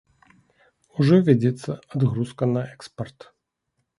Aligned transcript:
Ужо 1.03 1.19
вядзецца 1.27 1.71
адгрузка 1.93 2.43
на 2.55 2.61
экспарт. 2.73 3.19